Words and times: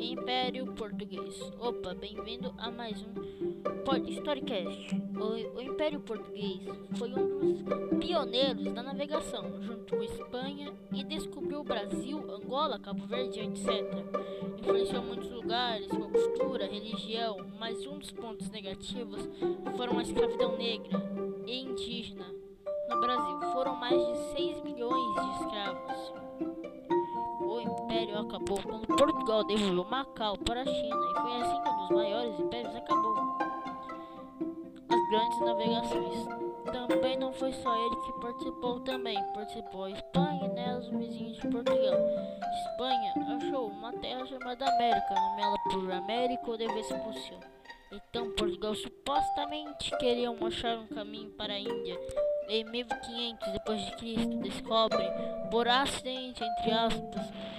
Império 0.00 0.66
Português. 0.74 1.40
Opa, 1.58 1.92
bem-vindo 1.92 2.54
a 2.56 2.70
mais 2.70 3.02
um 3.02 4.08
Storycast. 4.10 4.94
O, 5.18 5.58
o, 5.58 5.62
Império 5.62 5.98
Português 6.00 6.60
foi 6.96 7.12
um 7.12 7.38
dos 7.38 7.98
pioneiros 7.98 8.72
da 8.72 8.82
navegação, 8.82 9.60
junto 9.60 9.96
com 9.96 10.02
Espanha, 10.02 10.72
e 10.92 11.02
descobriu 11.02 11.60
o 11.60 11.64
Brasil, 11.64 12.18
Angola, 12.30 12.78
Cabo 12.78 13.06
Verde, 13.06 13.40
etc. 13.40 13.66
Influenciou 14.60 15.02
muitos 15.02 15.30
lugares, 15.30 15.88
sua 15.88 16.08
cultura, 16.08 16.66
religião, 16.66 17.38
mas 17.58 17.84
um 17.86 17.98
dos 17.98 18.12
pontos 18.12 18.48
negativos 18.50 19.28
foram 19.76 19.98
a 19.98 20.02
escravidão 20.02 20.56
negra 20.56 21.02
e 21.46 21.60
indígena 21.60 22.26
no 22.88 23.00
Brasil. 23.00 23.40
Foram 23.52 23.74
mais 23.74 23.98
de 24.06 24.16
6 24.36 24.62
milhões 24.62 25.17
império 28.08 28.20
acabou 28.20 28.62
quando 28.62 28.86
Portugal 28.86 29.44
devolveu 29.44 29.84
Macau 29.84 30.36
para 30.38 30.62
a 30.62 30.64
China 30.64 30.96
e 31.10 31.20
foi 31.20 31.42
assim 31.42 31.62
que 31.62 31.68
um 31.68 31.76
dos 31.76 31.90
maiores 31.90 32.40
impérios 32.40 32.74
acabou. 32.74 33.16
As 34.88 35.10
grandes 35.10 35.40
navegações. 35.40 36.28
Também 36.88 37.16
não 37.16 37.32
foi 37.32 37.52
só 37.52 37.74
ele 37.86 37.96
que 37.96 38.20
participou 38.20 38.80
também, 38.80 39.16
participou 39.32 39.84
a 39.84 39.90
Espanha 39.90 40.44
e 40.44 40.48
nela 40.48 40.78
os 40.80 40.88
vizinhos 40.88 41.36
de 41.38 41.48
Portugal. 41.48 41.98
Espanha 42.70 43.14
achou 43.36 43.68
uma 43.68 43.92
terra 43.94 44.26
chamada 44.26 44.68
América, 44.68 45.14
nomeada 45.14 45.56
por 45.70 45.90
Américo 45.90 46.58
de 46.58 46.66
Vespucio. 46.66 47.38
Então 47.90 48.30
Portugal 48.32 48.74
supostamente 48.74 49.96
queriam 49.98 50.36
achar 50.46 50.76
um 50.78 50.86
caminho 50.88 51.30
para 51.30 51.54
a 51.54 51.58
Índia. 51.58 51.98
Em 52.48 52.64
1500 52.64 53.52
depois 53.52 53.80
de 53.86 53.96
Cristo 53.96 54.36
descobre 54.38 55.04
por 55.50 55.68
acidente 55.68 56.44
entre 56.44 56.70
aspas 56.70 57.57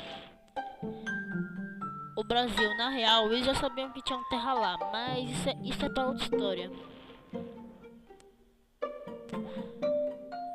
o 2.20 2.24
Brasil. 2.24 2.76
Na 2.78 2.90
real, 2.90 3.32
eles 3.32 3.46
já 3.46 3.56
sabiam 3.56 3.92
que 3.92 4.02
tinham 4.02 4.24
terra 4.26 4.54
lá, 4.54 4.78
mas 4.92 5.30
isso 5.30 5.50
é, 5.50 5.58
isso 5.64 5.86
é 5.86 5.90
para 5.90 6.08
outra 6.08 6.24
história. 6.24 6.72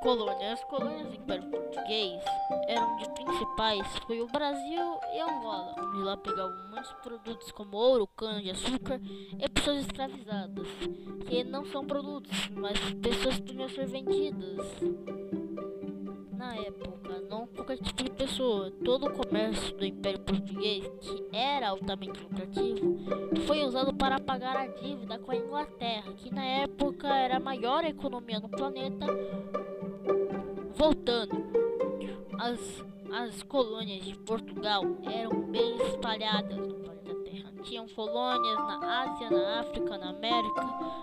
Colônias. 0.02 0.52
As 0.52 0.64
colônias 0.64 1.08
do 1.08 1.14
Império 1.14 1.50
Português 1.50 2.22
eram 2.68 2.96
de 2.98 3.08
principais 3.14 3.86
foi 4.06 4.20
o 4.20 4.26
Brasil 4.26 5.00
e 5.14 5.20
Angola, 5.20 5.74
onde 5.78 6.02
lá 6.02 6.14
pegavam 6.18 6.54
muitos 6.68 6.92
produtos 7.02 7.50
como 7.52 7.78
ouro, 7.78 8.06
cana 8.08 8.42
açúcar 8.50 9.00
e 9.38 9.48
pessoas 9.48 9.78
escravizadas, 9.80 10.68
que 11.26 11.42
não 11.44 11.64
são 11.64 11.86
produtos, 11.86 12.50
mas 12.50 12.78
pessoas 13.00 13.36
que 13.36 13.42
podiam 13.44 13.68
ser 13.70 13.86
vendidas 13.86 14.60
na 16.44 16.56
época, 16.56 17.22
não 17.30 17.46
qualquer 17.46 17.78
tipo 17.78 18.04
de 18.04 18.10
pessoa. 18.10 18.70
Todo 18.84 19.06
o 19.06 19.10
comércio 19.10 19.74
do 19.76 19.84
Império 19.84 20.20
Português, 20.20 20.86
que 21.00 21.24
era 21.32 21.68
altamente 21.68 22.20
lucrativo, 22.22 22.98
foi 23.46 23.64
usado 23.64 23.94
para 23.94 24.20
pagar 24.20 24.56
a 24.56 24.66
dívida 24.66 25.18
com 25.18 25.32
a 25.32 25.36
Inglaterra, 25.36 26.12
que 26.12 26.32
na 26.32 26.44
época 26.44 27.08
era 27.08 27.38
a 27.38 27.40
maior 27.40 27.82
economia 27.84 28.40
no 28.40 28.48
planeta. 28.50 29.06
Voltando, 30.76 31.34
as, 32.38 32.84
as 33.10 33.42
colônias 33.44 34.04
de 34.04 34.18
Portugal 34.18 34.82
eram 35.10 35.50
bem 35.50 35.76
espalhadas 35.76 36.58
no 36.58 36.74
planeta. 36.74 37.23
Tinham 37.62 37.88
colônias 37.88 38.56
na 38.58 39.02
Ásia, 39.02 39.30
na 39.30 39.60
África, 39.60 39.98
na 39.98 40.10
América 40.10 40.62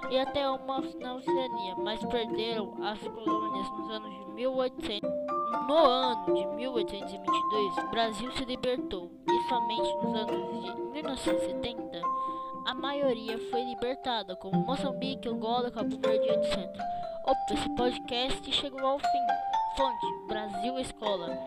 e 0.09 0.19
até 0.19 0.49
uma 0.49 0.81
na 0.99 1.15
Oceania, 1.15 1.75
mas 1.77 2.03
perderam 2.05 2.75
as 2.83 2.99
colônias 2.99 3.69
nos 3.71 3.89
anos 3.91 4.09
de 4.09 4.31
1800. 4.33 5.09
No 5.67 5.75
ano 5.75 6.33
de 6.33 6.45
1822, 6.55 7.77
o 7.77 7.87
Brasil 7.89 8.31
se 8.33 8.45
libertou 8.45 9.11
e 9.29 9.49
somente 9.49 9.95
nos 10.03 10.15
anos 10.15 10.63
de 10.63 10.81
1970 10.91 12.01
a 12.65 12.73
maioria 12.75 13.37
foi 13.49 13.63
libertada, 13.63 14.35
como 14.35 14.65
Moçambique, 14.65 15.27
Angola, 15.27 15.71
Cabo 15.71 15.97
Verde, 15.97 16.29
etc. 16.29 16.69
Opa, 17.25 17.53
esse 17.53 17.75
podcast 17.75 18.51
chegou 18.51 18.85
ao 18.85 18.99
fim. 18.99 19.25
Fonte: 19.75 20.27
Brasil 20.27 20.77
Escola. 20.79 21.37